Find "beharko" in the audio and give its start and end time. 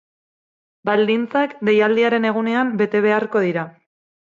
3.09-3.47